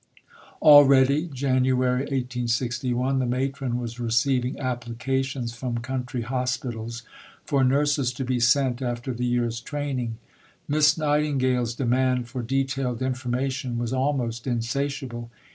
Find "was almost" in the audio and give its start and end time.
13.77-14.47